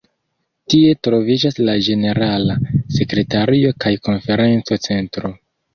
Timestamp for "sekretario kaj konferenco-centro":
2.99-5.39